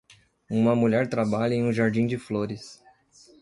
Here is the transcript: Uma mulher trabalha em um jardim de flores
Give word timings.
Uma 0.49 0.75
mulher 0.75 1.07
trabalha 1.07 1.53
em 1.53 1.61
um 1.63 1.71
jardim 1.71 2.07
de 2.07 2.17
flores 2.17 2.81